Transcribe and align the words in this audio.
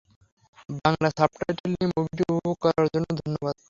Bangla 0.77 1.09
subtitle 1.17 1.71
দিয়ে 1.71 1.91
মুভিটি 1.91 2.23
উপভোগ 2.29 2.55
করার 2.63 2.87
জন্য 2.93 3.07
ধন্যবাদ। 3.19 3.55